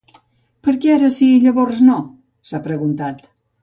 Per 0.67 0.73
què 0.85 0.95
ara 0.95 1.13
sí 1.19 1.29
i 1.35 1.37
llavors 1.45 1.85
no?, 1.93 2.01
s’ha 2.51 2.67
preguntat. 2.71 3.27